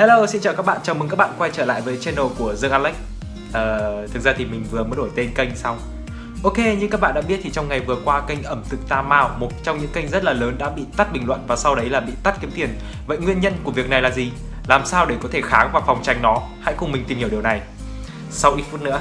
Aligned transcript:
Hello, 0.00 0.26
xin 0.26 0.40
chào 0.40 0.54
các 0.54 0.66
bạn, 0.66 0.78
chào 0.82 0.94
mừng 0.94 1.08
các 1.08 1.16
bạn 1.16 1.30
quay 1.38 1.50
trở 1.54 1.64
lại 1.64 1.80
với 1.80 1.98
channel 1.98 2.24
của 2.38 2.54
Dương 2.54 2.72
Alex 2.72 2.94
uh, 2.94 3.52
ờ, 3.52 4.06
Thực 4.06 4.22
ra 4.22 4.32
thì 4.36 4.44
mình 4.44 4.64
vừa 4.70 4.84
mới 4.84 4.96
đổi 4.96 5.10
tên 5.14 5.30
kênh 5.34 5.56
xong 5.56 5.78
Ok, 6.44 6.58
như 6.58 6.88
các 6.90 7.00
bạn 7.00 7.14
đã 7.14 7.20
biết 7.20 7.40
thì 7.42 7.50
trong 7.50 7.68
ngày 7.68 7.80
vừa 7.80 7.96
qua 8.04 8.20
kênh 8.20 8.42
ẩm 8.42 8.62
thực 8.68 8.88
Tam 8.88 9.08
Mao, 9.08 9.36
một 9.38 9.48
trong 9.62 9.78
những 9.78 9.90
kênh 9.92 10.08
rất 10.08 10.24
là 10.24 10.32
lớn 10.32 10.56
đã 10.58 10.70
bị 10.70 10.82
tắt 10.96 11.12
bình 11.12 11.26
luận 11.26 11.44
và 11.46 11.56
sau 11.56 11.74
đấy 11.74 11.88
là 11.88 12.00
bị 12.00 12.12
tắt 12.22 12.36
kiếm 12.40 12.50
tiền. 12.54 12.68
Vậy 13.06 13.18
nguyên 13.18 13.40
nhân 13.40 13.52
của 13.64 13.70
việc 13.70 13.90
này 13.90 14.02
là 14.02 14.10
gì? 14.10 14.32
Làm 14.68 14.86
sao 14.86 15.06
để 15.06 15.16
có 15.22 15.28
thể 15.32 15.40
kháng 15.44 15.70
và 15.72 15.80
phòng 15.80 16.00
tránh 16.02 16.22
nó? 16.22 16.42
Hãy 16.60 16.74
cùng 16.78 16.92
mình 16.92 17.04
tìm 17.08 17.18
hiểu 17.18 17.28
điều 17.28 17.42
này. 17.42 17.60
Sau 18.30 18.54
ít 18.54 18.64
phút 18.70 18.82
nữa. 18.82 19.00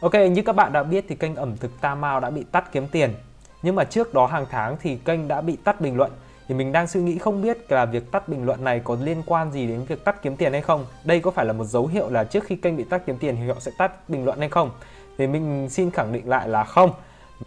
Ok, 0.00 0.14
như 0.30 0.42
các 0.42 0.56
bạn 0.56 0.72
đã 0.72 0.82
biết 0.82 1.04
thì 1.08 1.14
kênh 1.14 1.34
ẩm 1.34 1.56
thực 1.56 1.80
Tam 1.80 2.00
Mao 2.00 2.20
đã 2.20 2.30
bị 2.30 2.44
tắt 2.52 2.72
kiếm 2.72 2.88
tiền. 2.88 3.14
Nhưng 3.62 3.74
mà 3.74 3.84
trước 3.84 4.14
đó 4.14 4.26
hàng 4.26 4.46
tháng 4.50 4.76
thì 4.80 4.96
kênh 4.96 5.28
đã 5.28 5.40
bị 5.40 5.56
tắt 5.64 5.80
bình 5.80 5.96
luận 5.96 6.10
thì 6.48 6.54
mình 6.54 6.72
đang 6.72 6.86
suy 6.86 7.00
nghĩ 7.00 7.18
không 7.18 7.42
biết 7.42 7.72
là 7.72 7.84
việc 7.84 8.12
tắt 8.12 8.28
bình 8.28 8.46
luận 8.46 8.64
này 8.64 8.80
có 8.84 8.96
liên 9.02 9.22
quan 9.26 9.52
gì 9.52 9.66
đến 9.66 9.84
việc 9.84 10.04
tắt 10.04 10.22
kiếm 10.22 10.36
tiền 10.36 10.52
hay 10.52 10.60
không. 10.60 10.86
Đây 11.04 11.20
có 11.20 11.30
phải 11.30 11.46
là 11.46 11.52
một 11.52 11.64
dấu 11.64 11.86
hiệu 11.86 12.10
là 12.10 12.24
trước 12.24 12.44
khi 12.44 12.56
kênh 12.56 12.76
bị 12.76 12.84
tắt 12.84 13.02
kiếm 13.06 13.18
tiền 13.18 13.36
thì 13.36 13.48
họ 13.48 13.54
sẽ 13.60 13.70
tắt 13.78 14.08
bình 14.08 14.24
luận 14.24 14.38
hay 14.38 14.48
không? 14.48 14.70
Thì 15.18 15.26
mình 15.26 15.68
xin 15.70 15.90
khẳng 15.90 16.12
định 16.12 16.28
lại 16.28 16.48
là 16.48 16.64
không. 16.64 16.90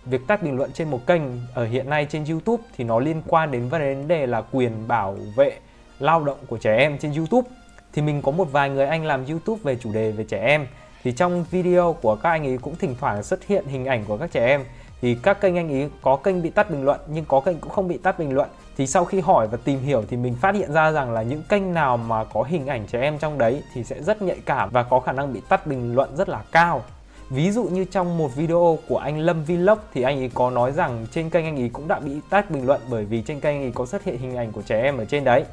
Việc 0.05 0.21
tắt 0.27 0.43
bình 0.43 0.57
luận 0.57 0.71
trên 0.73 0.91
một 0.91 1.07
kênh 1.07 1.21
ở 1.53 1.65
hiện 1.65 1.89
nay 1.89 2.07
trên 2.09 2.25
YouTube 2.25 2.63
thì 2.77 2.83
nó 2.83 2.99
liên 2.99 3.21
quan 3.27 3.51
đến 3.51 3.69
vấn 3.69 4.07
đề 4.07 4.27
là 4.27 4.41
quyền 4.51 4.87
bảo 4.87 5.17
vệ 5.35 5.59
lao 5.99 6.23
động 6.23 6.37
của 6.47 6.57
trẻ 6.57 6.77
em 6.77 6.97
trên 6.97 7.13
YouTube. 7.13 7.49
Thì 7.93 8.01
mình 8.01 8.21
có 8.21 8.31
một 8.31 8.51
vài 8.51 8.69
người 8.69 8.85
anh 8.85 9.05
làm 9.05 9.25
YouTube 9.25 9.59
về 9.63 9.75
chủ 9.75 9.93
đề 9.93 10.11
về 10.11 10.23
trẻ 10.23 10.45
em 10.45 10.67
thì 11.03 11.11
trong 11.11 11.45
video 11.51 11.95
của 12.01 12.15
các 12.15 12.29
anh 12.29 12.47
ấy 12.47 12.57
cũng 12.57 12.75
thỉnh 12.75 12.95
thoảng 12.99 13.23
xuất 13.23 13.47
hiện 13.47 13.65
hình 13.65 13.85
ảnh 13.85 14.05
của 14.07 14.17
các 14.17 14.31
trẻ 14.31 14.47
em 14.47 14.63
thì 15.01 15.15
các 15.23 15.41
kênh 15.41 15.57
anh 15.57 15.69
ý 15.69 15.85
có 16.01 16.15
kênh 16.15 16.41
bị 16.41 16.49
tắt 16.49 16.69
bình 16.69 16.85
luận, 16.85 16.99
nhưng 17.07 17.25
có 17.25 17.39
kênh 17.39 17.59
cũng 17.59 17.71
không 17.71 17.87
bị 17.87 17.97
tắt 17.97 18.19
bình 18.19 18.33
luận. 18.33 18.49
Thì 18.77 18.87
sau 18.87 19.05
khi 19.05 19.19
hỏi 19.19 19.47
và 19.47 19.57
tìm 19.63 19.79
hiểu 19.79 20.03
thì 20.09 20.17
mình 20.17 20.35
phát 20.41 20.55
hiện 20.55 20.73
ra 20.73 20.91
rằng 20.91 21.13
là 21.13 21.21
những 21.21 21.43
kênh 21.49 21.73
nào 21.73 21.97
mà 21.97 22.23
có 22.23 22.43
hình 22.43 22.67
ảnh 22.67 22.87
trẻ 22.87 23.01
em 23.01 23.19
trong 23.19 23.37
đấy 23.37 23.63
thì 23.73 23.83
sẽ 23.83 24.03
rất 24.03 24.21
nhạy 24.21 24.37
cảm 24.45 24.69
và 24.69 24.83
có 24.83 24.99
khả 24.99 25.11
năng 25.11 25.33
bị 25.33 25.41
tắt 25.49 25.67
bình 25.67 25.95
luận 25.95 26.15
rất 26.15 26.29
là 26.29 26.43
cao. 26.51 26.83
Ví 27.29 27.51
dụ 27.51 27.63
như 27.63 27.85
trong 27.85 28.17
một 28.17 28.35
video 28.35 28.77
của 28.87 28.97
anh 28.97 29.19
Lâm 29.19 29.43
Vlog 29.43 29.79
thì 29.93 30.01
anh 30.01 30.19
ấy 30.19 30.31
có 30.33 30.49
nói 30.49 30.71
rằng 30.71 31.05
trên 31.11 31.29
kênh 31.29 31.45
anh 31.45 31.59
ấy 31.59 31.69
cũng 31.73 31.87
đã 31.87 31.99
bị 31.99 32.11
tắt 32.29 32.51
bình 32.51 32.65
luận 32.65 32.81
bởi 32.89 33.05
vì 33.05 33.21
trên 33.21 33.39
kênh 33.39 33.55
anh 33.55 33.63
ấy 33.63 33.71
có 33.75 33.85
xuất 33.85 34.03
hiện 34.03 34.17
hình 34.17 34.37
ảnh 34.37 34.51
của 34.51 34.61
trẻ 34.61 34.81
em 34.81 34.97
ở 34.97 35.05
trên 35.05 35.23
đấy. 35.23 35.45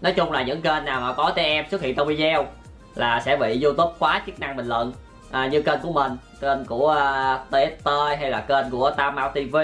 Nói 0.00 0.12
chung 0.16 0.32
là 0.32 0.42
những 0.42 0.62
kênh 0.62 0.84
nào 0.84 1.00
mà 1.00 1.14
có 1.14 1.32
trẻ 1.36 1.42
em 1.42 1.64
xuất 1.70 1.80
hiện 1.80 1.96
trong 1.96 2.08
video 2.08 2.46
là 2.94 3.22
sẽ 3.24 3.36
bị 3.36 3.62
YouTube 3.62 3.92
khóa 3.98 4.22
chức 4.26 4.40
năng 4.40 4.56
bình 4.56 4.66
luận 4.66 4.92
à, 5.30 5.46
như 5.46 5.62
kênh 5.62 5.80
của 5.82 5.92
mình 5.92 6.12
kênh 6.40 6.64
của 6.64 6.88
à, 6.88 7.34
uh, 7.34 7.50
TST 7.50 7.88
hay 8.18 8.30
là 8.30 8.40
kênh 8.40 8.70
của 8.70 8.90
Tam 8.96 9.14
Mao 9.14 9.30
TV 9.30 9.56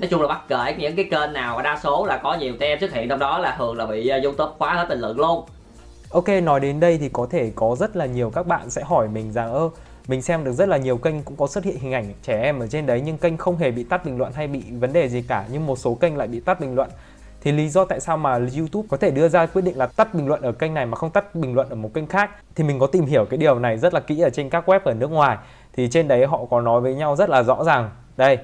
nói 0.00 0.08
chung 0.10 0.22
là 0.22 0.28
bất 0.28 0.48
kể 0.48 0.74
những 0.78 0.96
cái 0.96 1.08
kênh 1.10 1.32
nào 1.32 1.62
đa 1.62 1.80
số 1.82 2.06
là 2.06 2.16
có 2.16 2.34
nhiều 2.34 2.54
tem 2.60 2.80
xuất 2.80 2.92
hiện 2.92 3.08
trong 3.08 3.18
đó 3.18 3.38
là 3.38 3.56
thường 3.58 3.76
là 3.76 3.86
bị 3.86 4.12
uh, 4.18 4.24
YouTube 4.24 4.52
khóa 4.58 4.74
hết 4.74 4.86
bình 4.88 5.00
luận 5.00 5.16
luôn. 5.16 5.44
Ok 6.10 6.28
nói 6.42 6.60
đến 6.60 6.80
đây 6.80 6.98
thì 6.98 7.08
có 7.08 7.26
thể 7.30 7.52
có 7.54 7.76
rất 7.78 7.96
là 7.96 8.06
nhiều 8.06 8.30
các 8.30 8.46
bạn 8.46 8.70
sẽ 8.70 8.82
hỏi 8.84 9.08
mình 9.08 9.32
rằng 9.32 9.52
ơ 9.52 9.70
mình 10.08 10.22
xem 10.22 10.44
được 10.44 10.52
rất 10.52 10.68
là 10.68 10.76
nhiều 10.76 10.96
kênh 10.96 11.22
cũng 11.22 11.36
có 11.36 11.46
xuất 11.46 11.64
hiện 11.64 11.78
hình 11.78 11.92
ảnh 11.92 12.12
trẻ 12.22 12.42
em 12.42 12.60
ở 12.60 12.66
trên 12.66 12.86
đấy 12.86 13.02
nhưng 13.04 13.18
kênh 13.18 13.36
không 13.36 13.56
hề 13.56 13.70
bị 13.70 13.84
tắt 13.84 14.04
bình 14.04 14.18
luận 14.18 14.32
hay 14.32 14.46
bị 14.46 14.62
vấn 14.80 14.92
đề 14.92 15.08
gì 15.08 15.22
cả 15.28 15.44
nhưng 15.52 15.66
một 15.66 15.78
số 15.78 15.94
kênh 15.94 16.16
lại 16.16 16.28
bị 16.28 16.40
tắt 16.40 16.60
bình 16.60 16.74
luận 16.74 16.90
thì 17.46 17.52
lý 17.52 17.68
do 17.68 17.84
tại 17.84 18.00
sao 18.00 18.16
mà 18.16 18.38
YouTube 18.58 18.88
có 18.90 18.96
thể 18.96 19.10
đưa 19.10 19.28
ra 19.28 19.46
quyết 19.46 19.62
định 19.62 19.78
là 19.78 19.86
tắt 19.86 20.14
bình 20.14 20.28
luận 20.28 20.42
ở 20.42 20.52
kênh 20.52 20.74
này 20.74 20.86
mà 20.86 20.96
không 20.96 21.10
tắt 21.10 21.34
bình 21.34 21.54
luận 21.54 21.68
ở 21.68 21.76
một 21.76 21.90
kênh 21.94 22.06
khác? 22.06 22.30
Thì 22.54 22.64
mình 22.64 22.78
có 22.78 22.86
tìm 22.86 23.06
hiểu 23.06 23.24
cái 23.30 23.38
điều 23.38 23.58
này 23.58 23.78
rất 23.78 23.94
là 23.94 24.00
kỹ 24.00 24.20
ở 24.20 24.30
trên 24.30 24.50
các 24.50 24.68
web 24.68 24.80
ở 24.84 24.94
nước 24.94 25.10
ngoài. 25.10 25.36
Thì 25.72 25.88
trên 25.88 26.08
đấy 26.08 26.26
họ 26.26 26.44
có 26.50 26.60
nói 26.60 26.80
với 26.80 26.94
nhau 26.94 27.16
rất 27.16 27.30
là 27.30 27.42
rõ 27.42 27.64
ràng. 27.64 27.90
Đây. 28.16 28.38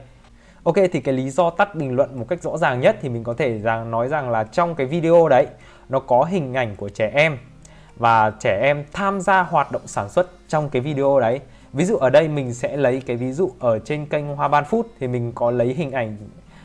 Ok, 0.64 0.74
thì 0.92 1.00
cái 1.00 1.14
lý 1.14 1.30
do 1.30 1.50
tắt 1.50 1.74
bình 1.74 1.96
luận 1.96 2.18
một 2.18 2.26
cách 2.28 2.42
rõ 2.42 2.56
ràng 2.56 2.80
nhất 2.80 2.96
thì 3.02 3.08
mình 3.08 3.24
có 3.24 3.34
thể 3.34 3.58
rằng 3.58 3.90
nói 3.90 4.08
rằng 4.08 4.30
là 4.30 4.44
trong 4.44 4.74
cái 4.74 4.86
video 4.86 5.28
đấy, 5.28 5.46
nó 5.88 6.00
có 6.00 6.24
hình 6.24 6.54
ảnh 6.54 6.76
của 6.76 6.88
trẻ 6.88 7.10
em. 7.14 7.38
Và 7.96 8.30
trẻ 8.40 8.60
em 8.62 8.84
tham 8.92 9.20
gia 9.20 9.42
hoạt 9.42 9.72
động 9.72 9.86
sản 9.86 10.08
xuất 10.08 10.30
trong 10.48 10.68
cái 10.68 10.82
video 10.82 11.20
đấy. 11.20 11.40
Ví 11.72 11.84
dụ 11.84 11.96
ở 11.96 12.10
đây 12.10 12.28
mình 12.28 12.54
sẽ 12.54 12.76
lấy 12.76 13.02
cái 13.06 13.16
ví 13.16 13.32
dụ 13.32 13.50
ở 13.58 13.78
trên 13.78 14.06
kênh 14.06 14.36
Hoa 14.36 14.48
Ban 14.48 14.64
Food 14.64 14.82
thì 15.00 15.08
mình 15.08 15.32
có 15.34 15.50
lấy 15.50 15.74
hình 15.74 15.90
ảnh 15.92 16.16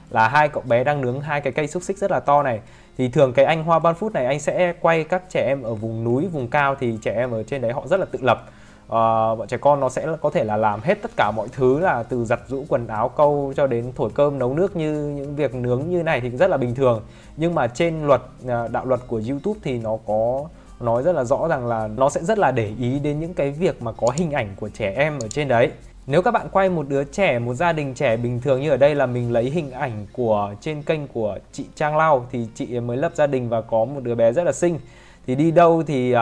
là 0.09 0.27
hai 0.27 0.49
cậu 0.49 0.63
bé 0.67 0.83
đang 0.83 1.01
nướng 1.01 1.21
hai 1.21 1.41
cái 1.41 1.53
cây 1.53 1.67
xúc 1.67 1.83
xích 1.83 1.97
rất 1.97 2.11
là 2.11 2.19
to 2.19 2.43
này. 2.43 2.59
Thì 2.97 3.09
thường 3.09 3.33
cái 3.33 3.45
anh 3.45 3.63
hoa 3.63 3.79
ban 3.79 3.95
phút 3.95 4.13
này 4.13 4.25
anh 4.25 4.39
sẽ 4.39 4.73
quay 4.81 5.03
các 5.03 5.23
trẻ 5.29 5.45
em 5.47 5.63
ở 5.63 5.75
vùng 5.75 6.03
núi 6.03 6.27
vùng 6.27 6.47
cao 6.47 6.75
thì 6.79 6.97
trẻ 7.01 7.13
em 7.13 7.31
ở 7.31 7.43
trên 7.43 7.61
đấy 7.61 7.73
họ 7.73 7.87
rất 7.87 7.99
là 7.99 8.05
tự 8.05 8.19
lập. 8.21 8.45
Uh, 8.85 8.91
bọn 9.39 9.47
trẻ 9.47 9.57
con 9.57 9.79
nó 9.79 9.89
sẽ 9.89 10.07
có 10.21 10.29
thể 10.29 10.43
là 10.43 10.57
làm 10.57 10.81
hết 10.83 11.01
tất 11.01 11.11
cả 11.17 11.31
mọi 11.35 11.47
thứ 11.51 11.79
là 11.79 12.03
từ 12.03 12.25
giặt 12.25 12.39
rũ 12.47 12.65
quần 12.67 12.87
áo 12.87 13.09
câu 13.09 13.53
cho 13.55 13.67
đến 13.67 13.91
thổi 13.95 14.09
cơm 14.15 14.39
nấu 14.39 14.53
nước 14.53 14.75
như 14.75 14.93
những 15.15 15.35
việc 15.35 15.55
nướng 15.55 15.89
như 15.89 16.03
này 16.03 16.21
thì 16.21 16.29
rất 16.29 16.49
là 16.49 16.57
bình 16.57 16.75
thường. 16.75 17.01
Nhưng 17.37 17.55
mà 17.55 17.67
trên 17.67 18.03
luật 18.03 18.21
à, 18.47 18.67
đạo 18.67 18.85
luật 18.85 18.99
của 19.07 19.21
YouTube 19.29 19.59
thì 19.63 19.79
nó 19.79 19.97
có 20.07 20.45
nói 20.79 21.03
rất 21.03 21.11
là 21.11 21.23
rõ 21.23 21.47
rằng 21.47 21.67
là 21.67 21.87
nó 21.97 22.09
sẽ 22.09 22.23
rất 22.23 22.37
là 22.37 22.51
để 22.51 22.71
ý 22.79 22.99
đến 22.99 23.19
những 23.19 23.33
cái 23.33 23.51
việc 23.51 23.81
mà 23.81 23.91
có 23.91 24.07
hình 24.15 24.31
ảnh 24.31 24.49
của 24.55 24.69
trẻ 24.69 24.93
em 24.97 25.19
ở 25.19 25.27
trên 25.27 25.47
đấy 25.47 25.71
nếu 26.09 26.21
các 26.21 26.31
bạn 26.31 26.47
quay 26.51 26.69
một 26.69 26.89
đứa 26.89 27.03
trẻ, 27.03 27.39
một 27.39 27.53
gia 27.53 27.73
đình 27.73 27.93
trẻ 27.93 28.17
bình 28.17 28.41
thường 28.41 28.61
như 28.61 28.69
ở 28.69 28.77
đây 28.77 28.95
là 28.95 29.05
mình 29.05 29.31
lấy 29.31 29.43
hình 29.43 29.71
ảnh 29.71 30.05
của 30.13 30.53
trên 30.61 30.81
kênh 30.81 31.07
của 31.07 31.37
chị 31.51 31.65
Trang 31.75 31.97
Lau 31.97 32.27
thì 32.31 32.47
chị 32.55 32.79
mới 32.79 32.97
lập 32.97 33.11
gia 33.15 33.27
đình 33.27 33.49
và 33.49 33.61
có 33.61 33.85
một 33.85 33.99
đứa 34.03 34.15
bé 34.15 34.31
rất 34.31 34.43
là 34.43 34.51
xinh. 34.51 34.79
Thì 35.27 35.35
đi 35.35 35.51
đâu 35.51 35.83
thì 35.87 36.15
uh, 36.15 36.19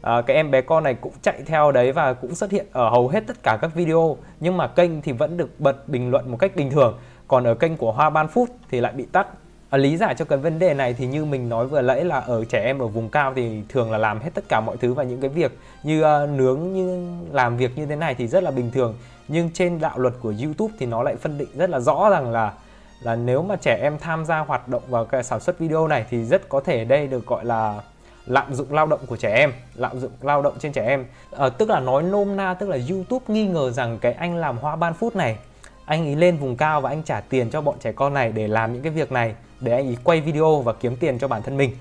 uh, 0.00 0.26
cái 0.26 0.36
em 0.36 0.50
bé 0.50 0.60
con 0.60 0.84
này 0.84 0.94
cũng 0.94 1.12
chạy 1.22 1.42
theo 1.46 1.72
đấy 1.72 1.92
và 1.92 2.12
cũng 2.12 2.34
xuất 2.34 2.50
hiện 2.50 2.66
ở 2.72 2.88
hầu 2.88 3.08
hết 3.08 3.26
tất 3.26 3.42
cả 3.42 3.58
các 3.62 3.74
video 3.74 4.16
nhưng 4.40 4.56
mà 4.56 4.66
kênh 4.66 5.02
thì 5.02 5.12
vẫn 5.12 5.36
được 5.36 5.60
bật 5.60 5.88
bình 5.88 6.10
luận 6.10 6.30
một 6.30 6.36
cách 6.36 6.56
bình 6.56 6.70
thường. 6.70 6.98
Còn 7.28 7.44
ở 7.44 7.54
kênh 7.54 7.76
của 7.76 7.92
Hoa 7.92 8.10
Ban 8.10 8.26
Food 8.26 8.46
thì 8.70 8.80
lại 8.80 8.92
bị 8.92 9.06
tắt 9.12 9.26
à, 9.72 9.78
lý 9.78 9.96
giải 9.96 10.14
cho 10.14 10.24
cái 10.24 10.38
vấn 10.38 10.58
đề 10.58 10.74
này 10.74 10.94
thì 10.94 11.06
như 11.06 11.24
mình 11.24 11.48
nói 11.48 11.66
vừa 11.66 11.82
nãy 11.82 12.04
là 12.04 12.20
ở 12.20 12.44
trẻ 12.44 12.64
em 12.64 12.78
ở 12.78 12.86
vùng 12.86 13.08
cao 13.08 13.32
thì 13.36 13.62
thường 13.68 13.90
là 13.90 13.98
làm 13.98 14.20
hết 14.20 14.30
tất 14.34 14.44
cả 14.48 14.60
mọi 14.60 14.76
thứ 14.76 14.94
và 14.94 15.02
những 15.02 15.20
cái 15.20 15.30
việc 15.30 15.58
như 15.82 16.04
uh, 16.04 16.30
nướng 16.30 16.72
như 16.72 17.12
làm 17.32 17.56
việc 17.56 17.78
như 17.78 17.86
thế 17.86 17.96
này 17.96 18.14
thì 18.14 18.26
rất 18.26 18.42
là 18.42 18.50
bình 18.50 18.70
thường. 18.70 18.94
Nhưng 19.28 19.50
trên 19.50 19.80
đạo 19.80 19.98
luật 19.98 20.14
của 20.20 20.34
YouTube 20.44 20.74
thì 20.78 20.86
nó 20.86 21.02
lại 21.02 21.16
phân 21.16 21.38
định 21.38 21.48
rất 21.54 21.70
là 21.70 21.80
rõ 21.80 22.10
rằng 22.10 22.32
là 22.32 22.52
là 23.02 23.16
nếu 23.16 23.42
mà 23.42 23.56
trẻ 23.56 23.78
em 23.82 23.98
tham 23.98 24.24
gia 24.24 24.38
hoạt 24.38 24.68
động 24.68 24.82
vào 24.88 25.04
cái 25.04 25.24
sản 25.24 25.40
xuất 25.40 25.58
video 25.58 25.88
này 25.88 26.04
thì 26.10 26.24
rất 26.24 26.48
có 26.48 26.60
thể 26.60 26.84
đây 26.84 27.06
được 27.06 27.26
gọi 27.26 27.44
là 27.44 27.80
lạm 28.26 28.54
dụng 28.54 28.72
lao 28.72 28.86
động 28.86 29.00
của 29.06 29.16
trẻ 29.16 29.34
em 29.34 29.52
lạm 29.74 30.00
dụng 30.00 30.12
lao 30.22 30.42
động 30.42 30.54
trên 30.58 30.72
trẻ 30.72 30.86
em. 30.86 31.04
À, 31.36 31.48
tức 31.48 31.70
là 31.70 31.80
nói 31.80 32.02
nôm 32.02 32.36
na 32.36 32.54
tức 32.54 32.68
là 32.68 32.78
YouTube 32.90 33.24
nghi 33.28 33.46
ngờ 33.46 33.70
rằng 33.70 33.98
cái 33.98 34.12
anh 34.12 34.36
làm 34.36 34.58
hoa 34.58 34.76
ban 34.76 34.94
phút 34.94 35.16
này 35.16 35.38
anh 35.92 36.06
ấy 36.06 36.16
lên 36.16 36.36
vùng 36.36 36.56
cao 36.56 36.80
và 36.80 36.90
anh 36.90 37.02
trả 37.02 37.20
tiền 37.20 37.50
cho 37.50 37.60
bọn 37.60 37.76
trẻ 37.80 37.92
con 37.92 38.14
này 38.14 38.32
để 38.32 38.48
làm 38.48 38.72
những 38.72 38.82
cái 38.82 38.92
việc 38.92 39.12
này, 39.12 39.34
để 39.60 39.72
anh 39.72 39.86
ấy 39.86 39.96
quay 40.04 40.20
video 40.20 40.60
và 40.60 40.72
kiếm 40.72 40.96
tiền 40.96 41.18
cho 41.18 41.28
bản 41.28 41.42
thân 41.42 41.56
mình. 41.56 41.76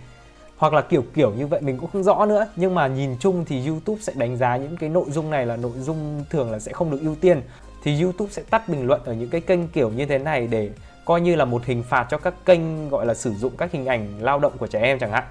Hoặc 0.57 0.73
là 0.73 0.81
kiểu 0.81 1.03
kiểu 1.13 1.31
như 1.31 1.47
vậy 1.47 1.61
mình 1.61 1.77
cũng 1.77 1.89
không 1.93 2.03
rõ 2.03 2.25
nữa, 2.25 2.47
nhưng 2.55 2.75
mà 2.75 2.87
nhìn 2.87 3.17
chung 3.19 3.45
thì 3.45 3.67
YouTube 3.67 4.01
sẽ 4.01 4.13
đánh 4.15 4.37
giá 4.37 4.57
những 4.57 4.77
cái 4.77 4.89
nội 4.89 5.05
dung 5.07 5.29
này 5.29 5.45
là 5.45 5.55
nội 5.55 5.71
dung 5.79 6.23
thường 6.29 6.51
là 6.51 6.59
sẽ 6.59 6.71
không 6.73 6.91
được 6.91 6.99
ưu 7.01 7.15
tiên. 7.15 7.41
Thì 7.83 8.01
YouTube 8.01 8.31
sẽ 8.31 8.41
tắt 8.49 8.69
bình 8.69 8.87
luận 8.87 9.01
ở 9.05 9.13
những 9.13 9.29
cái 9.29 9.41
kênh 9.41 9.67
kiểu 9.67 9.89
như 9.89 10.05
thế 10.05 10.17
này 10.17 10.47
để 10.47 10.69
coi 11.05 11.21
như 11.21 11.35
là 11.35 11.45
một 11.45 11.65
hình 11.65 11.83
phạt 11.83 12.07
cho 12.09 12.17
các 12.17 12.33
kênh 12.45 12.89
gọi 12.89 13.05
là 13.05 13.13
sử 13.13 13.33
dụng 13.33 13.57
các 13.57 13.71
hình 13.71 13.85
ảnh 13.85 14.07
lao 14.19 14.39
động 14.39 14.53
của 14.57 14.67
trẻ 14.67 14.81
em 14.81 14.99
chẳng 14.99 15.11
hạn. 15.11 15.23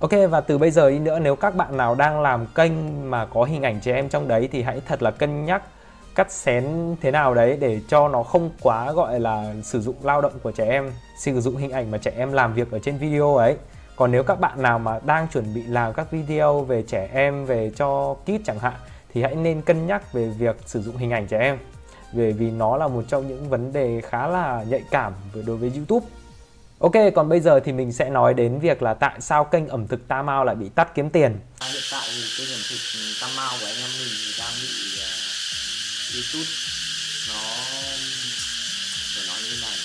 Ok, 0.00 0.12
và 0.30 0.40
từ 0.40 0.58
bây 0.58 0.70
giờ 0.70 0.90
đi 0.90 0.98
nữa, 0.98 1.18
nếu 1.18 1.36
các 1.36 1.54
bạn 1.54 1.76
nào 1.76 1.94
đang 1.94 2.20
làm 2.20 2.46
kênh 2.46 3.10
mà 3.10 3.24
có 3.24 3.44
hình 3.44 3.62
ảnh 3.62 3.80
trẻ 3.80 3.94
em 3.94 4.08
trong 4.08 4.28
đấy 4.28 4.48
thì 4.52 4.62
hãy 4.62 4.80
thật 4.86 5.02
là 5.02 5.10
cân 5.10 5.44
nhắc 5.44 5.62
cắt 6.14 6.32
xén 6.32 6.96
thế 7.00 7.10
nào 7.10 7.34
đấy 7.34 7.56
để 7.60 7.80
cho 7.88 8.08
nó 8.08 8.22
không 8.22 8.50
quá 8.60 8.92
gọi 8.92 9.20
là 9.20 9.54
sử 9.62 9.80
dụng 9.80 9.96
lao 10.02 10.20
động 10.20 10.32
của 10.42 10.52
trẻ 10.52 10.68
em 10.68 10.92
sử 11.18 11.40
dụng 11.40 11.56
hình 11.56 11.70
ảnh 11.70 11.90
mà 11.90 11.98
trẻ 11.98 12.12
em 12.16 12.32
làm 12.32 12.54
việc 12.54 12.70
ở 12.70 12.78
trên 12.78 12.98
video 12.98 13.36
ấy. 13.36 13.56
Còn 13.96 14.12
nếu 14.12 14.22
các 14.22 14.40
bạn 14.40 14.62
nào 14.62 14.78
mà 14.78 15.00
đang 15.04 15.28
chuẩn 15.32 15.54
bị 15.54 15.62
làm 15.62 15.92
các 15.92 16.10
video 16.10 16.60
về 16.60 16.82
trẻ 16.82 17.08
em 17.12 17.46
về 17.46 17.72
cho 17.76 18.16
kids 18.24 18.44
chẳng 18.44 18.58
hạn 18.58 18.74
thì 19.14 19.22
hãy 19.22 19.34
nên 19.34 19.62
cân 19.62 19.86
nhắc 19.86 20.12
về 20.12 20.28
việc 20.28 20.56
sử 20.66 20.82
dụng 20.82 20.96
hình 20.96 21.10
ảnh 21.10 21.26
trẻ 21.26 21.38
em. 21.38 21.58
Bởi 22.12 22.32
vì 22.32 22.50
nó 22.50 22.76
là 22.76 22.88
một 22.88 23.04
trong 23.08 23.28
những 23.28 23.48
vấn 23.48 23.72
đề 23.72 24.00
khá 24.00 24.26
là 24.26 24.64
nhạy 24.68 24.82
cảm 24.90 25.12
đối 25.46 25.56
với 25.56 25.72
YouTube. 25.76 26.06
Ok, 26.78 26.92
còn 27.14 27.28
bây 27.28 27.40
giờ 27.40 27.60
thì 27.60 27.72
mình 27.72 27.92
sẽ 27.92 28.10
nói 28.10 28.34
đến 28.34 28.58
việc 28.58 28.82
là 28.82 28.94
tại 28.94 29.20
sao 29.20 29.44
kênh 29.44 29.68
ẩm 29.68 29.86
thực 29.86 30.08
Tam 30.08 30.26
Mao 30.26 30.44
lại 30.44 30.56
bị 30.56 30.68
tắt 30.68 30.94
kiếm 30.94 31.10
tiền. 31.10 31.36
Hiện 31.60 31.82
tại 31.92 32.08
thì 32.14 32.22
kênh 32.38 32.48
ẩm 32.54 32.60
thực 32.70 32.78
Tam 33.20 33.30
Mao 33.36 33.50
của 33.60 33.66
anh 33.66 33.76
em 33.76 33.90
mình 33.98 34.08
đang 34.38 34.52
bị 34.62 34.91
YouTube 36.14 36.50
nó 37.28 37.66
phải 39.14 39.26
nói 39.26 39.42
như 39.42 39.56
này. 39.60 39.78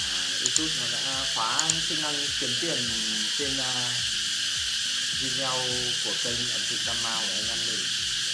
À, 0.00 0.10
YouTube 0.40 0.72
nó 0.80 0.86
đã 0.92 1.24
khóa 1.34 1.68
chức 1.88 1.98
năng 1.98 2.26
kiếm 2.40 2.50
tiền 2.60 2.90
trên 3.38 3.56
à, 3.58 3.68
uh, 3.68 5.20
video 5.20 5.68
của 6.04 6.14
kênh 6.24 6.50
ẩm 6.50 6.60
thực 6.70 6.84
Tam 6.84 6.96
Mao 7.02 7.20
của 7.20 7.34
anh 7.34 7.48
em 7.48 7.58
mình. 7.66 7.84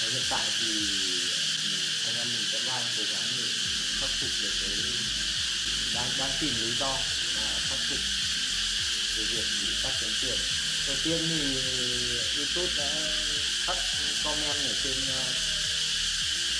Và 0.01 0.09
hiện 0.09 0.23
tại 0.29 0.47
thì 0.61 0.67
ừ, 0.67 1.79
anh 2.07 2.17
em 2.17 2.29
mình 2.29 2.45
vẫn 2.53 2.63
đang 2.67 2.85
cố 2.97 3.03
gắng 3.13 3.29
để 3.39 3.45
khắc 4.01 4.11
phục 4.21 4.31
được 4.43 4.53
cái 4.61 4.77
đang 5.95 6.11
đang 6.19 6.31
tìm 6.41 6.55
lý 6.55 6.73
do 6.79 6.99
và 7.35 7.61
khắc 7.69 7.79
phục 7.89 7.99
về 9.17 9.25
việc 9.25 9.45
bị 9.63 9.69
cắt 9.83 9.93
kiếm 10.01 10.15
tiền. 10.21 10.39
Đầu 10.87 10.97
tiên 11.05 11.19
thì 11.29 11.55
ừ, 11.55 12.21
YouTube 12.37 12.73
đã 12.77 12.91
tắt 13.67 13.77
comment 14.25 14.57
ở 14.57 14.75
trên 14.83 14.95
uh, 15.01 15.50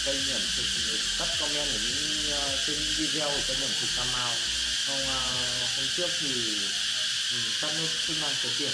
kênh 0.05 0.31
ẩm 0.33 0.43
thực 0.57 0.65
tắt 1.19 1.29
comment 1.41 1.69
ở 1.69 1.79
những 1.83 2.33
uh, 2.33 2.61
trên 2.67 2.77
video 2.97 3.31
của 3.31 3.43
kênh 3.49 3.61
ẩm 3.61 3.71
thực 3.81 3.89
Cà 3.97 4.05
Mau 4.05 4.35
hôm 4.87 5.07
ờ, 5.07 5.21
hôm 5.77 5.87
trước 5.97 6.11
thì 6.21 6.35
mình 7.33 7.45
tắt 7.61 7.71
nút 7.79 7.91
chức 8.07 8.17
năng 8.21 8.35
kiếm 8.43 8.53
tiền 8.59 8.73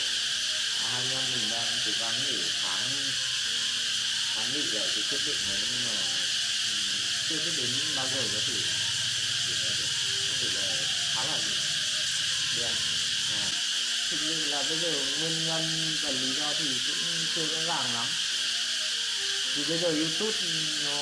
à, 0.83 0.89
hai 0.93 1.03
anh 1.03 1.11
em 1.11 1.25
mình 1.33 1.51
đang 1.51 1.79
cố 1.87 1.93
gắng 2.01 2.15
để 2.27 2.39
kháng 2.63 2.91
kháng 4.35 4.53
nghị 4.53 4.63
lại 4.63 4.89
cái 4.95 5.05
quyết 5.11 5.21
định 5.27 5.37
đấy 5.49 5.59
nhưng 5.73 5.85
mà 5.85 6.01
ừ, 6.71 6.75
chưa 7.29 7.37
biết 7.37 7.53
đến 7.57 7.71
bao 7.97 8.09
giờ 8.09 8.23
có 8.33 8.41
thể 8.47 8.61
thì 9.47 9.55
nói 9.63 9.73
được 9.79 9.89
có 10.29 10.35
thể 10.41 10.49
là 10.55 10.77
khá 11.15 11.25
là 11.25 11.39
đen 12.57 12.73
à, 13.33 13.51
thực 14.11 14.21
sự 14.21 14.45
là 14.51 14.63
bây 14.63 14.79
giờ 14.79 14.93
nguyên 15.21 15.47
nhân 15.47 15.97
và 16.03 16.11
lý 16.11 16.35
do 16.35 16.55
thì 16.59 16.65
cũng 16.87 16.97
chưa 17.35 17.47
rõ 17.47 17.75
ràng 17.75 17.95
lắm 17.95 18.07
vì 19.57 19.65
bây 19.69 19.79
giờ 19.79 19.89
youtube, 19.89 20.39
nó, 20.85 20.99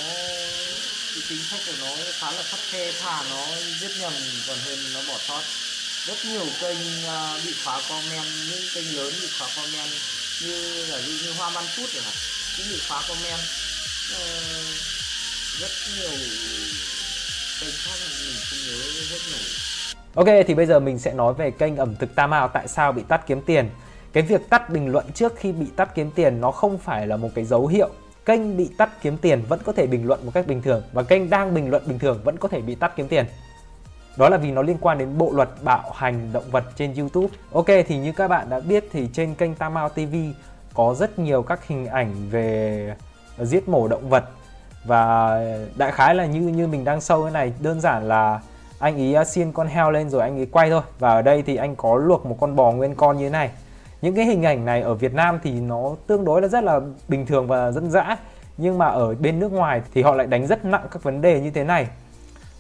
cái 1.15 1.23
chính 1.29 1.43
sách 1.51 1.61
của 1.67 1.73
nó 1.81 1.91
khá 2.19 2.31
là 2.33 2.43
khắt 2.43 2.61
khe, 2.71 2.93
thà 3.03 3.23
nó 3.31 3.47
giết 3.81 3.91
nhầm 4.01 4.13
còn 4.47 4.59
hơn 4.65 4.79
nó 4.95 5.01
bỏ 5.09 5.19
sót. 5.29 5.43
Rất 6.07 6.25
nhiều 6.25 6.47
kênh 6.61 7.07
à, 7.07 7.39
bị 7.47 7.55
khóa 7.65 7.81
comment, 7.89 8.27
những 8.51 8.65
kênh 8.75 8.97
lớn 8.97 9.13
bị 9.23 9.29
khóa 9.39 9.49
comment 9.57 9.91
như 10.43 10.85
là 10.87 10.99
như 10.99 11.33
hoa 11.39 11.51
văn 11.51 11.65
phút 11.77 11.91
chẳng 11.95 12.03
hạn, 12.03 12.15
cũng 12.57 12.67
bị 12.71 12.79
khóa 12.89 13.03
comment. 13.09 13.41
Ờ, 14.15 14.25
rất 15.61 15.71
nhiều 15.97 16.11
kênh 17.61 17.75
khác 17.85 17.99
mình 18.27 18.37
không 18.51 18.59
nhớ 18.67 18.77
rất 19.11 19.21
nổi. 19.33 19.41
Ok, 20.15 20.47
thì 20.47 20.55
bây 20.55 20.67
giờ 20.67 20.81
mình 20.81 20.99
sẽ 20.99 21.13
nói 21.13 21.35
về 21.35 21.51
kênh 21.51 21.77
ẩm 21.77 21.97
thực 21.97 22.15
Tam 22.15 22.31
Mao 22.31 22.49
tại 22.49 22.69
sao 22.69 22.93
bị 22.93 23.03
tắt 23.09 23.21
kiếm 23.27 23.43
tiền. 23.47 23.71
Cái 24.13 24.23
việc 24.23 24.41
tắt 24.51 24.71
bình 24.71 24.93
luận 24.93 25.13
trước 25.15 25.33
khi 25.39 25.53
bị 25.53 25.67
tắt 25.77 25.89
kiếm 25.95 26.11
tiền 26.11 26.41
nó 26.41 26.51
không 26.51 26.79
phải 26.79 27.07
là 27.07 27.17
một 27.17 27.29
cái 27.35 27.45
dấu 27.45 27.67
hiệu 27.67 27.91
kênh 28.25 28.57
bị 28.57 28.71
tắt 28.79 28.91
kiếm 29.03 29.17
tiền 29.17 29.43
vẫn 29.49 29.61
có 29.65 29.73
thể 29.73 29.87
bình 29.87 30.07
luận 30.07 30.21
một 30.25 30.31
cách 30.35 30.47
bình 30.47 30.63
thường 30.63 30.83
và 30.93 31.03
kênh 31.03 31.31
đang 31.31 31.55
bình 31.55 31.71
luận 31.71 31.83
bình 31.87 31.99
thường 31.99 32.21
vẫn 32.25 32.37
có 32.37 32.49
thể 32.49 32.61
bị 32.61 32.75
tắt 32.75 32.93
kiếm 32.97 33.09
tiền. 33.09 33.27
Đó 34.17 34.29
là 34.29 34.37
vì 34.37 34.51
nó 34.51 34.63
liên 34.63 34.77
quan 34.81 34.99
đến 34.99 35.19
bộ 35.19 35.33
luật 35.33 35.49
bạo 35.63 35.91
hành 35.95 36.33
động 36.33 36.45
vật 36.51 36.65
trên 36.77 36.95
YouTube. 36.95 37.29
Ok, 37.53 37.67
thì 37.87 37.99
như 37.99 38.13
các 38.13 38.29
bạn 38.29 38.51
đã 38.51 38.61
biết 38.61 38.85
thì 38.93 39.09
trên 39.13 39.35
kênh 39.35 39.55
Tam 39.55 39.75
Mao 39.75 39.89
TV 39.89 40.15
có 40.75 40.95
rất 40.95 41.19
nhiều 41.19 41.43
các 41.43 41.67
hình 41.67 41.87
ảnh 41.87 42.15
về 42.31 42.97
giết 43.43 43.69
mổ 43.69 43.89
động 43.89 44.09
vật 44.09 44.25
và 44.85 45.41
đại 45.77 45.93
khái 45.93 46.15
là 46.15 46.27
như 46.27 46.41
như 46.41 46.67
mình 46.67 46.85
đang 46.85 47.01
sâu 47.01 47.23
cái 47.23 47.33
này, 47.33 47.53
đơn 47.61 47.81
giản 47.81 48.09
là 48.09 48.41
anh 48.79 48.97
ý 48.97 49.13
à, 49.13 49.25
xiên 49.25 49.53
con 49.53 49.67
heo 49.67 49.91
lên 49.91 50.11
rồi 50.11 50.23
anh 50.23 50.39
ấy 50.39 50.47
quay 50.47 50.71
thôi 50.71 50.83
và 50.99 51.11
ở 51.11 51.23
đây 51.23 51.43
thì 51.43 51.57
anh 51.57 51.77
có 51.77 51.97
luộc 51.97 52.27
một 52.27 52.37
con 52.41 52.57
bò 52.57 52.73
nguyên 52.73 52.95
con 52.95 53.19
như 53.19 53.25
thế 53.25 53.31
này 53.31 53.51
những 54.05 54.15
cái 54.15 54.25
hình 54.25 54.43
ảnh 54.43 54.65
này 54.65 54.83
ở 54.83 54.95
Việt 54.95 55.15
Nam 55.15 55.39
thì 55.43 55.61
nó 55.61 55.97
tương 56.07 56.25
đối 56.25 56.43
là 56.43 56.49
rất 56.49 56.65
là 56.65 56.81
bình 57.09 57.27
thường 57.27 57.47
và 57.47 57.73
dân 57.73 57.91
dã. 57.91 58.17
Nhưng 58.57 58.79
mà 58.79 58.87
ở 58.87 59.15
bên 59.15 59.39
nước 59.39 59.53
ngoài 59.53 59.83
thì 59.95 60.03
họ 60.03 60.15
lại 60.15 60.27
đánh 60.27 60.47
rất 60.47 60.65
nặng 60.65 60.87
các 60.91 61.03
vấn 61.03 61.21
đề 61.21 61.41
như 61.41 61.51
thế 61.51 61.65
này. 61.65 61.89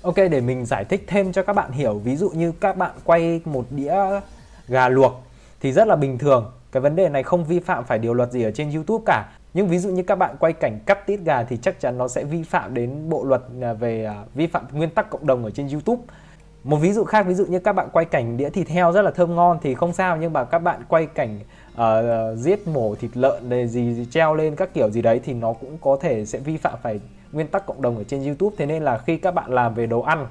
Ok, 0.02 0.14
để 0.16 0.40
mình 0.40 0.66
giải 0.66 0.84
thích 0.84 1.04
thêm 1.06 1.32
cho 1.32 1.42
các 1.42 1.52
bạn 1.52 1.72
hiểu. 1.72 1.94
Ví 1.94 2.16
dụ 2.16 2.30
như 2.30 2.52
các 2.52 2.76
bạn 2.76 2.90
quay 3.04 3.40
một 3.44 3.64
đĩa 3.70 3.94
gà 4.68 4.88
luộc 4.88 5.22
thì 5.60 5.72
rất 5.72 5.88
là 5.88 5.96
bình 5.96 6.18
thường. 6.18 6.52
Cái 6.72 6.80
vấn 6.80 6.96
đề 6.96 7.08
này 7.08 7.22
không 7.22 7.44
vi 7.44 7.60
phạm 7.60 7.84
phải 7.84 7.98
điều 7.98 8.14
luật 8.14 8.30
gì 8.30 8.42
ở 8.42 8.50
trên 8.50 8.70
YouTube 8.70 9.02
cả. 9.06 9.24
Nhưng 9.54 9.68
ví 9.68 9.78
dụ 9.78 9.90
như 9.90 10.02
các 10.02 10.16
bạn 10.16 10.36
quay 10.40 10.52
cảnh 10.52 10.78
cắt 10.86 11.06
tít 11.06 11.20
gà 11.20 11.42
thì 11.42 11.56
chắc 11.56 11.80
chắn 11.80 11.98
nó 11.98 12.08
sẽ 12.08 12.24
vi 12.24 12.42
phạm 12.42 12.74
đến 12.74 13.08
bộ 13.08 13.24
luật 13.24 13.42
à, 13.62 13.72
về 13.72 14.04
à, 14.04 14.24
vi 14.34 14.46
phạm 14.46 14.66
nguyên 14.72 14.90
tắc 14.90 15.10
cộng 15.10 15.26
đồng 15.26 15.44
ở 15.44 15.50
trên 15.50 15.68
YouTube 15.68 16.02
một 16.64 16.76
ví 16.76 16.92
dụ 16.92 17.04
khác 17.04 17.26
ví 17.26 17.34
dụ 17.34 17.46
như 17.46 17.58
các 17.58 17.72
bạn 17.72 17.88
quay 17.92 18.04
cảnh 18.04 18.36
đĩa 18.36 18.50
thịt 18.50 18.68
heo 18.68 18.92
rất 18.92 19.02
là 19.02 19.10
thơm 19.10 19.34
ngon 19.34 19.58
thì 19.62 19.74
không 19.74 19.92
sao 19.92 20.16
nhưng 20.16 20.32
mà 20.32 20.44
các 20.44 20.58
bạn 20.58 20.82
quay 20.88 21.06
cảnh 21.06 21.40
uh, 21.74 22.38
giết 22.38 22.68
mổ 22.68 22.94
thịt 22.94 23.10
lợn 23.14 23.48
để 23.48 23.66
gì, 23.66 23.94
gì 23.94 24.06
treo 24.10 24.34
lên 24.34 24.56
các 24.56 24.74
kiểu 24.74 24.90
gì 24.90 25.02
đấy 25.02 25.20
thì 25.24 25.32
nó 25.32 25.52
cũng 25.52 25.78
có 25.80 25.96
thể 26.00 26.24
sẽ 26.24 26.38
vi 26.38 26.56
phạm 26.56 26.74
phải 26.82 27.00
nguyên 27.32 27.46
tắc 27.46 27.66
cộng 27.66 27.82
đồng 27.82 27.96
ở 27.96 28.04
trên 28.04 28.24
YouTube. 28.24 28.56
Thế 28.58 28.66
nên 28.66 28.82
là 28.82 28.98
khi 28.98 29.16
các 29.16 29.34
bạn 29.34 29.50
làm 29.52 29.74
về 29.74 29.86
đồ 29.86 30.00
ăn 30.00 30.26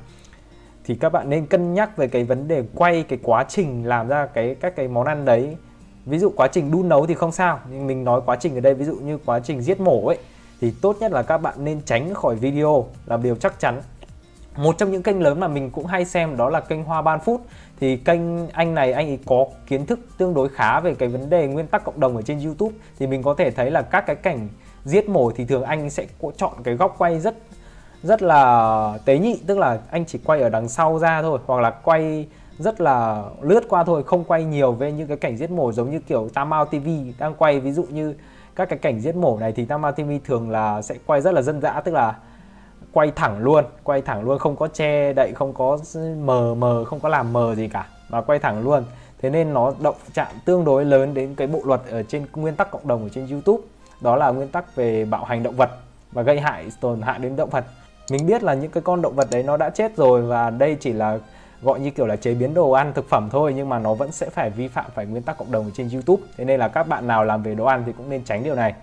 thì 0.86 0.96
các 0.96 1.10
bạn 1.10 1.30
nên 1.30 1.46
cân 1.46 1.74
nhắc 1.74 1.98
về 1.98 2.08
cái 2.08 2.24
vấn 2.24 2.48
đề 2.48 2.64
quay 2.76 3.04
cái 3.04 3.20
quá 3.24 3.46
trình 3.50 3.88
làm 3.88 4.08
ra 4.08 4.26
cái 4.26 4.56
các 4.56 4.76
cái 4.76 4.88
món 4.88 5.06
ăn 5.06 5.26
đấy. 5.26 5.58
Ví 6.06 6.20
dụ 6.20 6.32
quá 6.36 6.48
trình 6.48 6.72
đun 6.72 6.90
nấu 6.90 7.06
thì 7.06 7.14
không 7.14 7.32
sao 7.32 7.60
nhưng 7.72 7.88
mình 7.88 8.04
nói 8.04 8.22
quá 8.26 8.36
trình 8.36 8.56
ở 8.56 8.60
đây 8.60 8.74
ví 8.74 8.86
dụ 8.86 8.96
như 8.96 9.18
quá 9.26 9.40
trình 9.40 9.62
giết 9.62 9.80
mổ 9.80 10.08
ấy 10.08 10.18
thì 10.62 10.74
tốt 10.82 10.98
nhất 11.00 11.12
là 11.12 11.24
các 11.24 11.38
bạn 11.38 11.56
nên 11.58 11.82
tránh 11.86 12.14
khỏi 12.14 12.36
video 12.36 12.86
là 13.06 13.18
điều 13.18 13.36
chắc 13.36 13.60
chắn 13.60 13.82
một 14.58 14.78
trong 14.78 14.92
những 14.92 15.04
kênh 15.04 15.22
lớn 15.22 15.40
mà 15.40 15.48
mình 15.48 15.70
cũng 15.70 15.86
hay 15.86 16.06
xem 16.06 16.38
đó 16.38 16.50
là 16.50 16.60
kênh 16.60 16.84
Hoa 16.84 17.02
Ban 17.02 17.20
Food. 17.20 17.38
Thì 17.80 17.98
kênh 17.98 18.48
anh 18.48 18.76
này, 18.76 18.92
anh 18.92 19.08
ấy 19.08 19.20
có 19.26 19.46
kiến 19.68 19.86
thức 19.86 20.00
tương 20.18 20.34
đối 20.34 20.50
khá 20.50 20.80
về 20.80 20.96
cái 20.96 21.10
vấn 21.10 21.30
đề 21.30 21.48
nguyên 21.48 21.68
tắc 21.68 21.84
cộng 21.84 22.00
đồng 22.00 22.16
ở 22.16 22.22
trên 22.22 22.40
YouTube. 22.46 22.76
Thì 23.00 23.08
mình 23.08 23.24
có 23.24 23.34
thể 23.38 23.52
thấy 23.52 23.72
là 23.72 23.82
các 23.82 24.06
cái 24.06 24.16
cảnh 24.16 24.48
giết 24.86 25.10
mổ 25.10 25.32
thì 25.32 25.46
thường 25.46 25.64
anh 25.64 25.90
sẽ 25.90 26.06
chọn 26.38 26.54
cái 26.64 26.76
góc 26.76 26.96
quay 26.98 27.20
rất 27.20 27.36
rất 28.04 28.22
là 28.22 28.98
tế 29.06 29.18
nhị. 29.18 29.40
Tức 29.48 29.58
là 29.58 29.80
anh 29.92 30.06
chỉ 30.06 30.20
quay 30.26 30.42
ở 30.42 30.50
đằng 30.50 30.70
sau 30.70 31.00
ra 31.00 31.22
thôi, 31.22 31.40
hoặc 31.46 31.62
là 31.62 31.70
quay 31.70 32.28
rất 32.60 32.82
là 32.82 33.24
lướt 33.42 33.64
qua 33.70 33.84
thôi, 33.84 34.04
không 34.04 34.24
quay 34.24 34.44
nhiều 34.44 34.72
về 34.72 34.92
những 34.92 35.08
cái 35.08 35.18
cảnh 35.18 35.38
giết 35.38 35.52
mổ 35.52 35.72
giống 35.72 35.92
như 35.92 36.00
kiểu 36.00 36.30
Tamao 36.34 36.66
TV 36.66 36.88
đang 37.20 37.34
quay. 37.36 37.60
Ví 37.60 37.72
dụ 37.72 37.84
như 37.84 38.16
các 38.56 38.70
cái 38.70 38.80
cảnh 38.80 39.02
giết 39.02 39.16
mổ 39.16 39.38
này 39.40 39.52
thì 39.52 39.66
Tamao 39.66 39.92
TV 39.92 40.12
thường 40.26 40.50
là 40.50 40.82
sẽ 40.82 40.96
quay 41.06 41.22
rất 41.22 41.34
là 41.34 41.42
dân 41.42 41.62
dã, 41.62 41.82
tức 41.86 41.94
là 41.94 42.16
quay 42.92 43.12
thẳng 43.12 43.40
luôn, 43.40 43.66
quay 43.84 44.02
thẳng 44.02 44.24
luôn, 44.24 44.40
không 44.40 44.56
có 44.56 44.68
che 44.68 45.14
đậy, 45.14 45.32
không 45.36 45.54
có 45.54 45.78
mờ 46.18 46.56
mờ, 46.56 46.84
không 46.84 47.00
có 47.00 47.10
làm 47.10 47.34
mờ 47.34 47.56
gì 47.56 47.68
cả, 47.68 47.88
mà 48.10 48.22
quay 48.22 48.40
thẳng 48.40 48.64
luôn. 48.64 48.84
Thế 49.22 49.30
nên 49.30 49.54
nó 49.54 49.74
động 49.80 49.96
chạm 50.14 50.28
tương 50.46 50.66
đối 50.66 50.86
lớn 50.86 51.14
đến 51.14 51.36
cái 51.36 51.48
bộ 51.48 51.62
luật 51.66 51.82
ở 51.90 52.04
trên 52.04 52.26
nguyên 52.36 52.56
tắc 52.56 52.72
cộng 52.72 52.88
đồng 52.88 53.04
ở 53.04 53.10
trên 53.10 53.28
YouTube, 53.28 53.64
đó 54.02 54.16
là 54.16 54.30
nguyên 54.30 54.48
tắc 54.48 54.76
về 54.76 55.06
bạo 55.06 55.24
hành 55.24 55.44
động 55.44 55.56
vật 55.56 55.70
và 56.12 56.22
gây 56.22 56.40
hại, 56.40 56.66
tổn 56.82 57.02
hại 57.02 57.20
đến 57.20 57.36
động 57.36 57.50
vật. 57.50 57.66
Mình 58.12 58.26
biết 58.28 58.44
là 58.44 58.54
những 58.54 58.72
cái 58.72 58.84
con 58.84 59.02
động 59.02 59.16
vật 59.16 59.28
đấy 59.32 59.44
nó 59.44 59.58
đã 59.58 59.70
chết 59.70 59.98
rồi 59.98 60.22
và 60.22 60.50
đây 60.50 60.78
chỉ 60.80 60.94
là 60.94 61.20
gọi 61.62 61.80
như 61.80 61.90
kiểu 61.90 62.06
là 62.06 62.16
chế 62.16 62.34
biến 62.34 62.54
đồ 62.54 62.72
ăn, 62.72 62.94
thực 62.94 63.10
phẩm 63.10 63.30
thôi, 63.32 63.54
nhưng 63.56 63.70
mà 63.70 63.80
nó 63.80 63.94
vẫn 63.94 64.12
sẽ 64.12 64.30
phải 64.30 64.50
vi 64.50 64.68
phạm 64.68 64.86
phải 64.96 65.06
nguyên 65.06 65.24
tắc 65.24 65.38
cộng 65.38 65.52
đồng 65.52 65.66
ở 65.66 65.72
trên 65.74 65.90
YouTube. 65.94 66.24
Thế 66.38 66.46
nên 66.46 66.60
là 66.60 66.68
các 66.68 66.88
bạn 66.88 67.08
nào 67.08 67.24
làm 67.24 67.44
về 67.44 67.56
đồ 67.56 67.66
ăn 67.66 67.84
thì 67.86 67.92
cũng 67.98 68.10
nên 68.10 68.24
tránh 68.24 68.44
điều 68.44 68.56
này. 68.56 68.74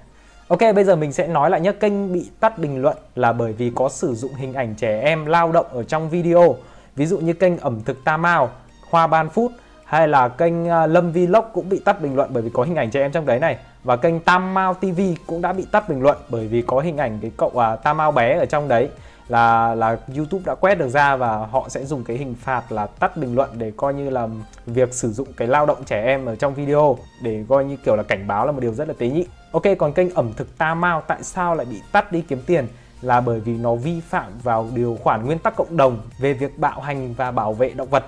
Ok 0.50 0.60
bây 0.74 0.84
giờ 0.84 0.96
mình 0.96 1.12
sẽ 1.12 1.26
nói 1.26 1.50
lại 1.50 1.60
nhé 1.60 1.72
kênh 1.72 2.12
bị 2.12 2.30
tắt 2.40 2.58
bình 2.58 2.82
luận 2.82 2.96
là 3.14 3.32
bởi 3.32 3.52
vì 3.52 3.72
có 3.74 3.88
sử 3.88 4.14
dụng 4.14 4.34
hình 4.34 4.54
ảnh 4.54 4.74
trẻ 4.74 5.00
em 5.00 5.26
lao 5.26 5.52
động 5.52 5.66
ở 5.72 5.82
trong 5.82 6.10
video. 6.10 6.56
Ví 6.96 7.06
dụ 7.06 7.18
như 7.18 7.32
kênh 7.32 7.58
ẩm 7.58 7.80
thực 7.84 8.04
Tam 8.04 8.22
Mao, 8.22 8.50
Hoa 8.90 9.06
Ban 9.06 9.28
Food 9.28 9.48
hay 9.84 10.08
là 10.08 10.28
kênh 10.28 10.68
à, 10.68 10.86
Lâm 10.86 11.12
Vlog 11.12 11.44
cũng 11.52 11.68
bị 11.68 11.80
tắt 11.84 12.02
bình 12.02 12.16
luận 12.16 12.30
bởi 12.32 12.42
vì 12.42 12.50
có 12.52 12.62
hình 12.62 12.76
ảnh 12.76 12.90
trẻ 12.90 13.00
em 13.00 13.12
trong 13.12 13.26
đấy 13.26 13.38
này. 13.38 13.58
Và 13.84 13.96
kênh 13.96 14.20
Tam 14.20 14.54
Mao 14.54 14.74
TV 14.74 15.00
cũng 15.26 15.42
đã 15.42 15.52
bị 15.52 15.66
tắt 15.72 15.88
bình 15.88 16.02
luận 16.02 16.18
bởi 16.28 16.46
vì 16.46 16.62
có 16.62 16.80
hình 16.80 16.96
ảnh 16.96 17.18
cái 17.22 17.30
cậu 17.36 17.52
à, 17.58 17.76
Tam 17.76 17.96
Mao 17.96 18.12
bé 18.12 18.38
ở 18.38 18.46
trong 18.46 18.68
đấy 18.68 18.88
là 19.30 19.74
là 19.74 19.98
YouTube 20.16 20.42
đã 20.46 20.54
quét 20.54 20.74
được 20.74 20.88
ra 20.88 21.16
và 21.16 21.36
họ 21.36 21.68
sẽ 21.68 21.84
dùng 21.84 22.04
cái 22.04 22.16
hình 22.16 22.34
phạt 22.34 22.72
là 22.72 22.86
tắt 22.86 23.16
bình 23.16 23.34
luận 23.34 23.50
để 23.58 23.72
coi 23.76 23.94
như 23.94 24.10
là 24.10 24.28
việc 24.66 24.94
sử 24.94 25.12
dụng 25.12 25.28
cái 25.36 25.48
lao 25.48 25.66
động 25.66 25.84
trẻ 25.84 26.04
em 26.04 26.26
ở 26.26 26.36
trong 26.36 26.54
video 26.54 26.98
để 27.22 27.44
coi 27.48 27.64
như 27.64 27.76
kiểu 27.76 27.96
là 27.96 28.02
cảnh 28.02 28.26
báo 28.26 28.46
là 28.46 28.52
một 28.52 28.60
điều 28.60 28.74
rất 28.74 28.88
là 28.88 28.94
tế 28.98 29.08
nhị. 29.08 29.26
Ok, 29.52 29.62
còn 29.78 29.92
kênh 29.92 30.14
ẩm 30.14 30.32
thực 30.36 30.58
Ta 30.58 30.74
Mao 30.74 31.00
tại 31.00 31.22
sao 31.22 31.54
lại 31.54 31.66
bị 31.70 31.76
tắt 31.92 32.12
đi 32.12 32.20
kiếm 32.20 32.42
tiền? 32.46 32.66
Là 33.02 33.20
bởi 33.20 33.40
vì 33.40 33.56
nó 33.56 33.74
vi 33.74 34.00
phạm 34.00 34.32
vào 34.42 34.68
điều 34.74 34.98
khoản 35.02 35.26
nguyên 35.26 35.38
tắc 35.38 35.56
cộng 35.56 35.76
đồng 35.76 35.98
về 36.20 36.32
việc 36.32 36.58
bạo 36.58 36.80
hành 36.80 37.14
và 37.14 37.30
bảo 37.30 37.52
vệ 37.52 37.70
động 37.70 37.88
vật 37.90 38.04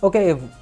Ok, 0.00 0.12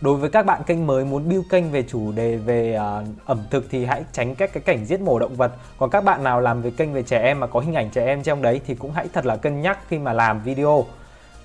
đối 0.01 0.17
với 0.17 0.31
các 0.31 0.47
bạn 0.47 0.63
kênh 0.67 0.87
mới 0.87 1.05
muốn 1.05 1.29
build 1.29 1.45
kênh 1.51 1.71
về 1.71 1.83
chủ 1.83 2.13
đề 2.13 2.37
về 2.37 2.79
uh, 2.79 3.07
ẩm 3.27 3.39
thực 3.51 3.65
thì 3.71 3.85
hãy 3.85 4.05
tránh 4.13 4.35
các 4.35 4.53
cái 4.53 4.63
cảnh 4.63 4.85
giết 4.85 5.01
mổ 5.01 5.19
động 5.19 5.35
vật. 5.35 5.53
Còn 5.79 5.91
các 5.91 6.05
bạn 6.05 6.25
nào 6.25 6.41
làm 6.41 6.63
về 6.63 6.71
kênh 6.71 6.93
về 6.93 7.03
trẻ 7.03 7.23
em 7.23 7.41
mà 7.41 7.47
có 7.47 7.61
hình 7.61 7.75
ảnh 7.75 7.91
trẻ 7.91 8.07
em 8.07 8.23
trong 8.23 8.43
đấy 8.43 8.61
thì 8.67 8.75
cũng 8.75 8.93
hãy 8.93 9.09
thật 9.13 9.27
là 9.27 9.37
cân 9.37 9.61
nhắc 9.61 9.79
khi 9.89 9.99
mà 9.99 10.13
làm 10.13 10.43
video. 10.43 10.85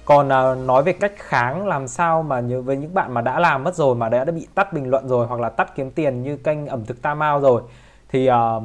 Còn 0.05 0.27
uh, 0.27 0.67
nói 0.67 0.83
về 0.83 0.93
cách 0.93 1.12
kháng 1.17 1.67
làm 1.67 1.88
sao 1.88 2.24
mà 2.24 2.39
nhớ 2.39 2.62
với 2.62 2.77
những 2.77 2.93
bạn 2.93 3.13
mà 3.13 3.21
đã 3.21 3.39
làm 3.39 3.63
mất 3.63 3.75
rồi 3.75 3.95
mà 3.95 4.10
đã, 4.10 4.25
đã 4.25 4.31
bị 4.31 4.48
tắt 4.55 4.74
bình 4.74 4.89
luận 4.89 5.07
rồi 5.07 5.27
hoặc 5.27 5.39
là 5.39 5.50
tắt 5.50 5.75
kiếm 5.75 5.91
tiền 5.91 6.24
như 6.24 6.38
kênh 6.38 6.67
ẩm 6.67 6.86
thực 6.86 7.01
Tam 7.01 7.19
Mao 7.19 7.39
rồi 7.39 7.62
thì 8.10 8.29
uh, 8.29 8.63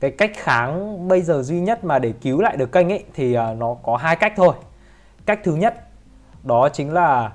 cái 0.00 0.10
cách 0.10 0.32
kháng 0.34 1.08
bây 1.08 1.22
giờ 1.22 1.42
duy 1.42 1.60
nhất 1.60 1.84
mà 1.84 1.98
để 1.98 2.12
cứu 2.20 2.40
lại 2.40 2.56
được 2.56 2.72
kênh 2.72 2.92
ấy 2.92 3.04
thì 3.14 3.38
uh, 3.38 3.58
nó 3.58 3.76
có 3.82 3.96
hai 3.96 4.16
cách 4.16 4.32
thôi. 4.36 4.54
Cách 5.26 5.40
thứ 5.44 5.54
nhất 5.54 5.74
đó 6.42 6.68
chính 6.68 6.92
là 6.92 7.32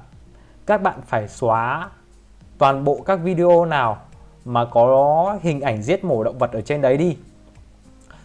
các 0.72 0.82
bạn 0.82 1.00
phải 1.08 1.28
xóa 1.28 1.90
toàn 2.58 2.84
bộ 2.84 3.02
các 3.06 3.20
video 3.24 3.66
nào 3.66 3.98
mà 4.46 4.66
có 4.66 5.38
hình 5.42 5.62
ảnh 5.62 5.84
giết 5.84 6.04
mổ 6.04 6.24
động 6.24 6.38
vật 6.38 6.52
ở 6.52 6.62
trên 6.62 6.82
đấy 6.82 6.98
đi. 6.98 7.18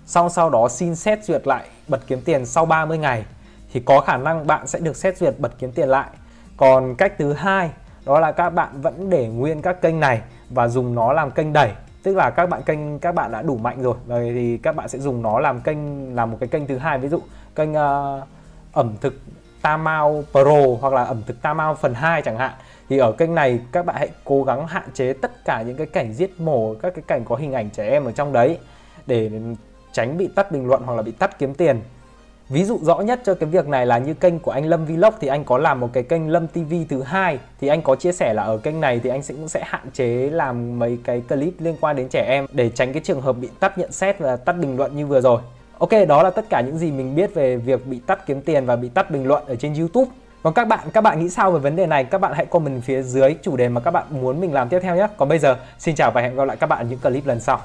Xong 0.04 0.30
sau 0.30 0.50
đó 0.50 0.68
xin 0.68 0.94
xét 0.94 1.24
duyệt 1.24 1.46
lại 1.46 1.68
bật 1.88 2.00
kiếm 2.06 2.20
tiền 2.24 2.46
sau 2.46 2.66
30 2.66 2.98
ngày 2.98 3.24
thì 3.72 3.80
có 3.80 4.00
khả 4.00 4.16
năng 4.16 4.46
bạn 4.46 4.66
sẽ 4.66 4.78
được 4.78 4.96
xét 4.96 5.18
duyệt 5.18 5.34
bật 5.38 5.52
kiếm 5.58 5.72
tiền 5.72 5.88
lại. 5.88 6.10
Còn 6.56 6.94
cách 6.94 7.12
thứ 7.18 7.32
hai 7.32 7.70
đó 8.04 8.20
là 8.20 8.32
các 8.32 8.50
bạn 8.50 8.80
vẫn 8.80 9.10
để 9.10 9.28
nguyên 9.28 9.62
các 9.62 9.82
kênh 9.82 10.00
này 10.00 10.20
và 10.50 10.68
dùng 10.68 10.94
nó 10.94 11.12
làm 11.12 11.30
kênh 11.30 11.52
đẩy 11.52 11.72
tức 12.02 12.16
là 12.16 12.30
các 12.30 12.48
bạn 12.48 12.62
kênh 12.62 12.98
các 12.98 13.14
bạn 13.14 13.32
đã 13.32 13.42
đủ 13.42 13.56
mạnh 13.56 13.82
rồi 13.82 13.96
rồi 14.08 14.32
thì 14.34 14.58
các 14.58 14.76
bạn 14.76 14.88
sẽ 14.88 14.98
dùng 14.98 15.22
nó 15.22 15.40
làm 15.40 15.60
kênh 15.60 16.14
làm 16.16 16.30
một 16.30 16.36
cái 16.40 16.48
kênh 16.48 16.66
thứ 16.66 16.78
hai 16.78 16.98
ví 16.98 17.08
dụ 17.08 17.20
kênh 17.54 17.72
uh, 17.72 18.22
ẩm 18.72 18.94
thực 19.00 19.14
Tamao 19.66 20.24
Pro 20.32 20.56
hoặc 20.80 20.92
là 20.92 21.04
ẩm 21.04 21.22
thực 21.26 21.42
Tamao 21.42 21.74
phần 21.74 21.94
2 21.94 22.22
chẳng 22.22 22.38
hạn. 22.38 22.52
Thì 22.88 22.98
ở 22.98 23.12
kênh 23.12 23.34
này 23.34 23.60
các 23.72 23.86
bạn 23.86 23.96
hãy 23.98 24.08
cố 24.24 24.42
gắng 24.42 24.66
hạn 24.66 24.88
chế 24.94 25.12
tất 25.12 25.44
cả 25.44 25.62
những 25.62 25.76
cái 25.76 25.86
cảnh 25.86 26.12
giết 26.12 26.40
mổ, 26.40 26.74
các 26.82 26.94
cái 26.94 27.02
cảnh 27.06 27.24
có 27.24 27.36
hình 27.36 27.52
ảnh 27.52 27.70
trẻ 27.70 27.90
em 27.90 28.04
ở 28.04 28.12
trong 28.12 28.32
đấy 28.32 28.58
để 29.06 29.30
tránh 29.92 30.18
bị 30.18 30.28
tắt 30.34 30.52
bình 30.52 30.66
luận 30.66 30.82
hoặc 30.84 30.94
là 30.94 31.02
bị 31.02 31.12
tắt 31.12 31.38
kiếm 31.38 31.54
tiền. 31.54 31.80
Ví 32.48 32.64
dụ 32.64 32.78
rõ 32.82 32.98
nhất 32.98 33.20
cho 33.24 33.34
cái 33.34 33.48
việc 33.48 33.68
này 33.68 33.86
là 33.86 33.98
như 33.98 34.14
kênh 34.14 34.38
của 34.38 34.50
anh 34.50 34.66
Lâm 34.66 34.84
Vlog 34.84 35.14
thì 35.20 35.28
anh 35.28 35.44
có 35.44 35.58
làm 35.58 35.80
một 35.80 35.90
cái 35.92 36.02
kênh 36.02 36.28
Lâm 36.28 36.46
TV 36.46 36.74
thứ 36.88 37.02
hai. 37.02 37.38
Thì 37.60 37.68
anh 37.68 37.82
có 37.82 37.96
chia 37.96 38.12
sẻ 38.12 38.32
là 38.34 38.42
ở 38.42 38.58
kênh 38.58 38.80
này 38.80 39.00
thì 39.04 39.10
anh 39.10 39.22
sẽ 39.22 39.34
cũng 39.34 39.48
sẽ 39.48 39.62
hạn 39.64 39.90
chế 39.92 40.30
làm 40.32 40.78
mấy 40.78 40.98
cái 41.04 41.22
clip 41.28 41.54
liên 41.58 41.76
quan 41.80 41.96
đến 41.96 42.08
trẻ 42.08 42.24
em 42.28 42.46
để 42.52 42.70
tránh 42.70 42.92
cái 42.92 43.02
trường 43.04 43.20
hợp 43.20 43.32
bị 43.32 43.48
tắt 43.60 43.78
nhận 43.78 43.92
xét 43.92 44.18
và 44.18 44.36
tắt 44.36 44.52
bình 44.52 44.76
luận 44.76 44.96
như 44.96 45.06
vừa 45.06 45.20
rồi. 45.20 45.40
Ok, 45.78 45.90
đó 46.08 46.22
là 46.22 46.30
tất 46.30 46.44
cả 46.48 46.60
những 46.60 46.78
gì 46.78 46.90
mình 46.90 47.14
biết 47.14 47.34
về 47.34 47.56
việc 47.56 47.86
bị 47.86 48.00
tắt 48.06 48.26
kiếm 48.26 48.40
tiền 48.40 48.66
và 48.66 48.76
bị 48.76 48.88
tắt 48.88 49.10
bình 49.10 49.26
luận 49.26 49.44
ở 49.46 49.56
trên 49.56 49.74
YouTube. 49.74 50.10
Còn 50.42 50.54
các 50.54 50.68
bạn, 50.68 50.88
các 50.92 51.00
bạn 51.00 51.20
nghĩ 51.20 51.28
sao 51.28 51.50
về 51.50 51.58
vấn 51.58 51.76
đề 51.76 51.86
này? 51.86 52.04
Các 52.04 52.20
bạn 52.20 52.32
hãy 52.34 52.46
comment 52.46 52.84
phía 52.84 53.02
dưới 53.02 53.34
chủ 53.42 53.56
đề 53.56 53.68
mà 53.68 53.80
các 53.80 53.90
bạn 53.90 54.04
muốn 54.10 54.40
mình 54.40 54.52
làm 54.52 54.68
tiếp 54.68 54.78
theo 54.82 54.96
nhé. 54.96 55.06
Còn 55.16 55.28
bây 55.28 55.38
giờ, 55.38 55.56
xin 55.78 55.94
chào 55.94 56.10
và 56.14 56.20
hẹn 56.20 56.36
gặp 56.36 56.44
lại 56.44 56.56
các 56.56 56.66
bạn 56.66 56.78
ở 56.78 56.84
những 56.90 56.98
clip 56.98 57.26
lần 57.26 57.40
sau. 57.40 57.60